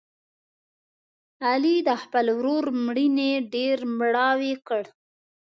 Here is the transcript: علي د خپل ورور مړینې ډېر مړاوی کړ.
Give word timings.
علي 1.47 1.75
د 1.87 1.89
خپل 2.01 2.25
ورور 2.37 2.65
مړینې 2.85 3.31
ډېر 3.53 3.77
مړاوی 3.97 4.53
کړ. 4.67 4.83